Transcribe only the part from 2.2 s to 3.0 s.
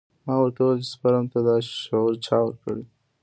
چا ورکړى.